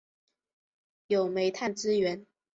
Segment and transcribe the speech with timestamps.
[1.05, 2.25] 有煤炭资源。